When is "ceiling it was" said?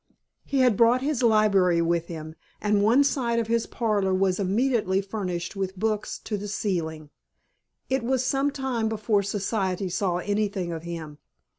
6.47-8.23